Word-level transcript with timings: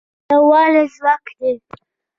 یووالی 0.29 0.83
ځواک 0.95 1.25
دی 1.37 1.51